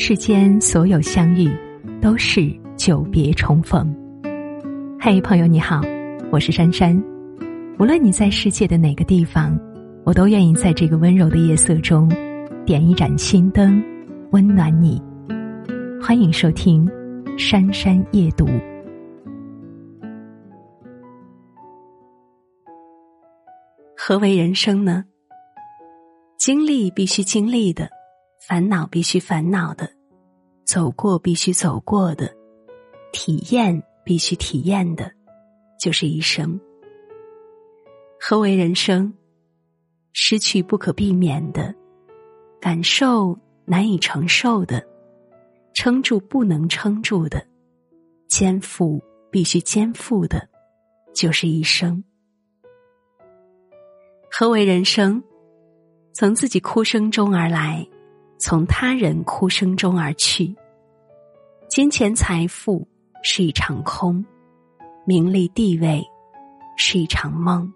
[0.00, 1.50] 世间所有相遇，
[2.00, 3.92] 都是久别重逢。
[5.00, 5.80] 嘿，朋友你好，
[6.30, 6.96] 我是珊珊。
[7.80, 9.58] 无论你在世界的哪个地方，
[10.04, 12.08] 我都愿意在这个温柔的夜色中，
[12.64, 13.82] 点一盏心灯，
[14.30, 15.02] 温暖你。
[16.00, 16.86] 欢迎收听
[17.36, 18.46] 《珊珊夜读》。
[23.96, 25.04] 何为人生呢？
[26.38, 27.97] 经历必须经历的。
[28.48, 29.92] 烦恼必须烦恼的，
[30.64, 32.34] 走过必须走过的，
[33.12, 35.12] 体验必须体验的，
[35.78, 36.58] 就是一生。
[38.18, 39.12] 何为人生？
[40.14, 41.74] 失去不可避免的，
[42.58, 44.82] 感受难以承受的，
[45.74, 47.46] 撑住不能撑住的，
[48.28, 48.98] 肩负
[49.30, 50.48] 必须肩负的，
[51.14, 52.02] 就是一生。
[54.30, 55.22] 何为人生？
[56.14, 57.86] 从自己哭声中而来。
[58.38, 60.54] 从他人哭声中而去，
[61.68, 62.86] 金钱财富
[63.22, 64.24] 是一场空，
[65.04, 66.02] 名利地位
[66.76, 67.72] 是一场梦。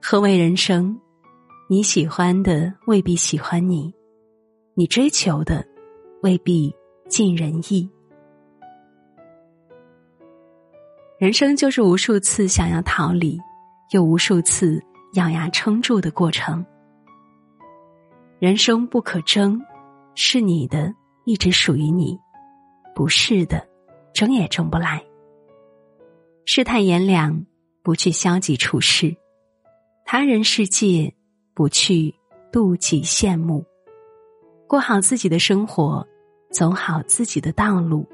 [0.00, 0.96] 何为人生？
[1.68, 3.92] 你喜欢的未必喜欢你，
[4.74, 5.64] 你追求的
[6.22, 6.74] 未必
[7.08, 7.90] 尽人意。
[11.18, 13.38] 人生就是无数次想要逃离，
[13.90, 14.80] 又无数次
[15.14, 16.64] 咬牙撑住的过程。
[18.40, 19.60] 人生不可争，
[20.14, 20.94] 是你的，
[21.26, 22.18] 一直属于你；
[22.94, 23.68] 不是的，
[24.14, 25.04] 争也争不来。
[26.46, 27.44] 世态炎凉，
[27.82, 29.14] 不去消极处事；
[30.06, 31.14] 他人世界，
[31.52, 32.14] 不去
[32.50, 33.62] 妒忌羡慕。
[34.66, 36.08] 过好自己的生活，
[36.50, 38.08] 走好自己的道路，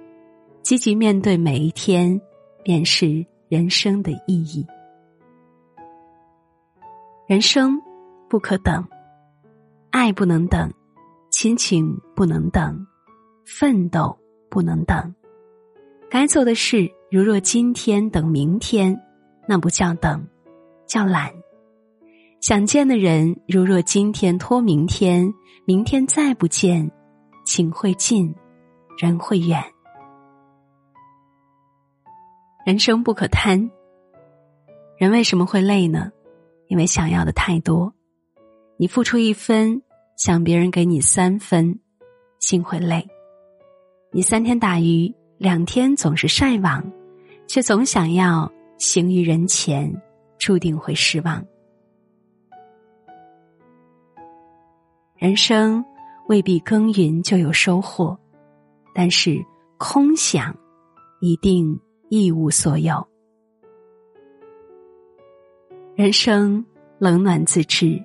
[0.61, 2.21] 积极面对每一天，
[2.65, 4.67] 便是人生的意义。
[7.29, 7.81] 人生
[8.29, 8.85] 不可等。
[9.97, 10.71] 爱不能等，
[11.31, 12.87] 亲情不能等，
[13.47, 14.15] 奋斗
[14.51, 15.15] 不能等。
[16.11, 18.95] 该做的事，如若今天等明天，
[19.49, 20.29] 那不叫等，
[20.87, 21.33] 叫懒。
[22.43, 25.33] 想见的人，如若今天拖明天，
[25.65, 26.93] 明天再不见，
[27.47, 28.35] 情会尽，
[28.99, 29.65] 人会远。
[32.67, 33.71] 人生不可贪。
[34.99, 36.13] 人为什么会累呢？
[36.69, 37.95] 因为想要的太多。
[38.77, 39.83] 你付出一分。
[40.17, 41.79] 想别人给你三分，
[42.39, 43.07] 心会累。
[44.11, 46.83] 你三天打鱼两天总是晒网，
[47.47, 49.95] 却总想要行于人前，
[50.39, 51.45] 注定会失望。
[55.17, 55.85] 人生
[56.29, 58.19] 未必耕耘就有收获，
[58.95, 59.45] 但是
[59.77, 60.57] 空想
[61.21, 61.79] 一定
[62.09, 63.07] 一无所有。
[65.95, 66.65] 人生
[66.99, 68.03] 冷暖自知。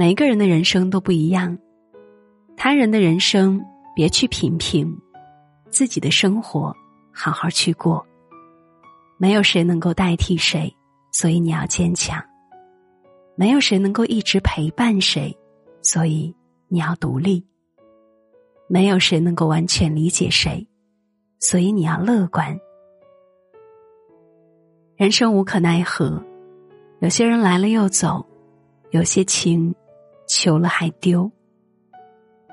[0.00, 1.58] 每一个人的人生都不一样，
[2.56, 3.60] 他人的人生
[3.96, 4.96] 别去品评，
[5.70, 6.72] 自己的生活
[7.12, 8.06] 好好去过。
[9.16, 10.72] 没有谁能够代替谁，
[11.10, 12.22] 所以你要坚强；
[13.34, 15.36] 没有谁能够一直陪伴谁，
[15.82, 16.32] 所以
[16.68, 17.42] 你要独立；
[18.68, 20.64] 没有谁能够完全理解谁，
[21.40, 22.56] 所以你要乐观。
[24.94, 26.22] 人生无可奈何，
[27.00, 28.24] 有些人来了又走，
[28.92, 29.74] 有些情。
[30.28, 31.30] 求了还丢，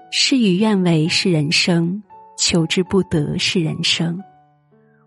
[0.09, 2.01] 事与愿违是人生，
[2.37, 4.23] 求之不得是人生。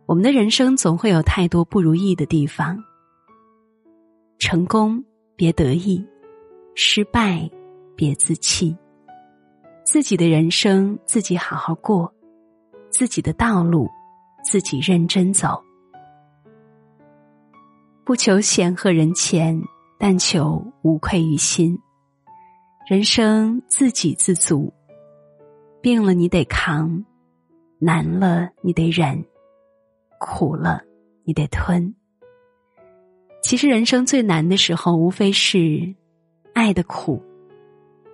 [0.06, 2.78] 我们的人生总会有太多不如意的地方。
[4.38, 5.02] 成功
[5.34, 6.06] 别得意，
[6.74, 7.50] 失败
[7.96, 8.76] 别自弃。
[9.84, 12.12] 自己的人生自己好好过，
[12.90, 13.88] 自己的道路
[14.44, 15.62] 自己认真走。
[18.04, 19.58] 不求显赫人前，
[19.98, 21.78] 但求无愧于心。
[22.88, 24.72] 人生自给自足，
[25.82, 27.04] 病了你得扛，
[27.78, 29.22] 难了你得忍，
[30.18, 30.80] 苦了
[31.22, 31.94] 你得吞。
[33.42, 35.94] 其实人生最难的时候，无非是
[36.54, 37.22] 爱的苦、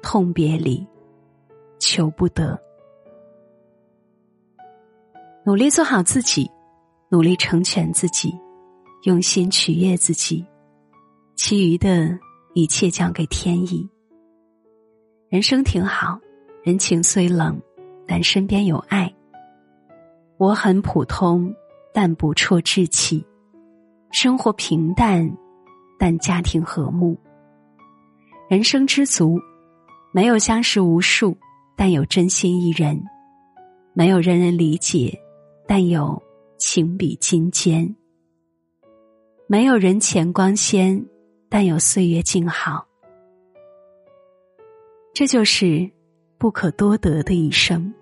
[0.02, 0.84] 痛别离、
[1.78, 2.60] 求不得。
[5.46, 6.50] 努力做好自己，
[7.10, 8.36] 努力成全自己，
[9.04, 10.44] 用心取悦自己，
[11.36, 12.18] 其余的
[12.54, 13.88] 一切交给天意。
[15.34, 16.16] 人生挺好，
[16.62, 17.60] 人情虽冷，
[18.06, 19.12] 但身边有爱。
[20.36, 21.52] 我很普通，
[21.92, 23.26] 但不辍志气。
[24.12, 25.28] 生活平淡，
[25.98, 27.18] 但家庭和睦。
[28.48, 29.36] 人生知足，
[30.12, 31.36] 没有相识无数，
[31.76, 32.96] 但有真心一人；
[33.92, 35.18] 没有人人理解，
[35.66, 36.22] 但有
[36.58, 37.92] 情比金坚；
[39.48, 41.04] 没有人前光鲜，
[41.48, 42.86] 但有岁月静好。
[45.14, 45.88] 这就是
[46.38, 47.94] 不可多得的一生。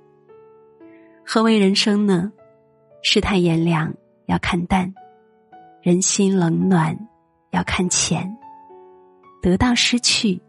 [1.22, 2.32] 何为人生呢？
[3.02, 3.92] 世态炎凉
[4.26, 4.90] 要看淡，
[5.82, 6.98] 人心冷暖
[7.50, 8.34] 要看浅，
[9.42, 10.40] 得到失去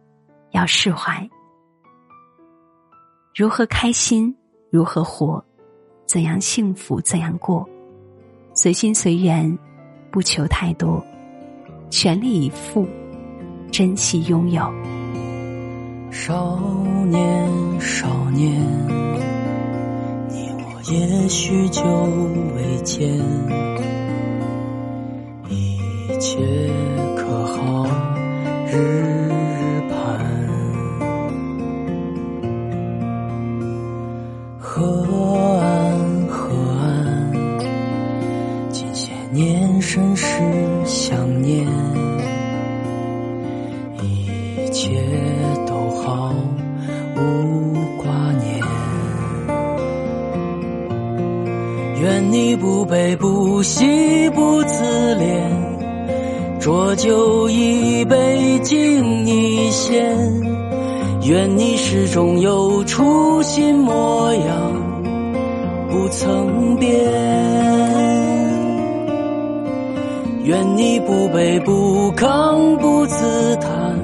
[0.51, 1.29] 要释怀。
[3.35, 4.33] 如何开心？
[4.69, 5.43] 如何活？
[6.05, 7.01] 怎样幸福？
[7.01, 7.67] 怎样过？
[8.53, 9.59] 随心随缘，
[10.09, 11.05] 不求太多，
[11.89, 12.87] 全力以赴，
[13.69, 14.71] 珍惜拥有。
[16.13, 16.59] 少
[17.09, 18.61] 年，少年，
[20.29, 21.81] 你我也许久
[22.55, 23.09] 未见，
[25.49, 25.79] 一
[26.19, 26.37] 切
[27.17, 27.87] 可好？
[28.67, 29.32] 日
[53.63, 54.83] 喜不自
[55.15, 60.15] 怜，浊酒一杯敬你先。
[61.23, 64.49] 愿你始终有初心模样，
[65.89, 66.91] 不曾变。
[70.43, 73.97] 愿你不卑不亢不自叹。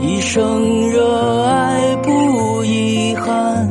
[0.00, 3.68] 一生热爱不遗憾，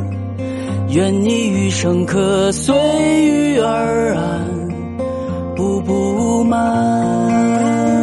[0.90, 2.76] 愿你余生可随
[3.24, 4.65] 遇而安，
[5.56, 7.95] 步步慢